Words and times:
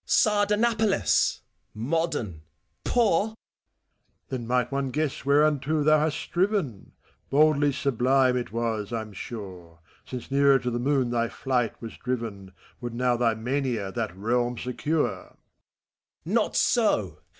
FAUST. 0.03 0.15
Sardanapalus! 0.49 1.41
Modern,— 1.75 2.41
^poor! 2.85 3.35
MEPHISTOPHELES. 3.35 3.35
Then 4.29 4.47
might 4.47 4.71
one 4.71 4.89
guess 4.89 5.23
whereunto 5.25 5.83
thou 5.83 5.99
hast 5.99 6.17
striven» 6.17 6.93
Boldly 7.29 7.71
sublime 7.71 8.35
it 8.35 8.51
was, 8.51 8.91
I'm 8.91 9.13
sure. 9.13 9.77
Since 10.03 10.31
nearer 10.31 10.57
to 10.57 10.71
the 10.71 10.79
moon 10.79 11.11
thy 11.11 11.29
flight 11.29 11.79
was 11.83 11.97
driven, 11.97 12.51
Would 12.79 12.95
now 12.95 13.15
thy 13.15 13.35
mania 13.35 13.91
that 13.91 14.17
realm 14.17 14.57
secure 14.57 15.07
T 15.11 15.15
FAUST. 15.15 15.37
Not 16.25 16.55
so 16.55 17.19